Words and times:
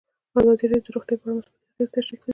ازادي 0.37 0.65
راډیو 0.69 0.85
د 0.85 0.87
روغتیا 0.95 1.15
په 1.19 1.25
اړه 1.27 1.35
مثبت 1.37 1.51
اغېزې 1.67 1.91
تشریح 1.95 2.19
کړي. 2.21 2.29